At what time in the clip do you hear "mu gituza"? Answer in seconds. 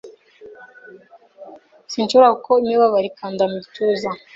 3.51-4.09